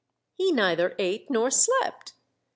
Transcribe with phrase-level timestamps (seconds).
[0.37, 2.13] He nei ther ate nor slept.